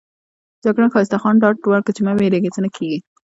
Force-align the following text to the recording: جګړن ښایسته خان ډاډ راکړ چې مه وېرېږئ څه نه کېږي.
جګړن 0.63 0.89
ښایسته 0.93 1.17
خان 1.21 1.35
ډاډ 1.41 1.55
راکړ 1.71 1.91
چې 1.95 2.01
مه 2.05 2.13
وېرېږئ 2.19 2.49
څه 2.55 2.59
نه 2.65 2.69
کېږي. 2.75 2.99